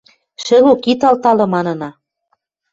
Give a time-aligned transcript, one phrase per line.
[0.43, 1.89] Шӹлок, ит алталы!– манына.